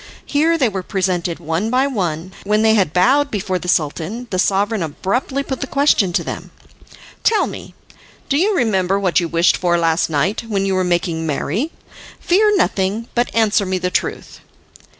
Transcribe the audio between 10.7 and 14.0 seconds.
were making merry? Fear nothing, but answer me the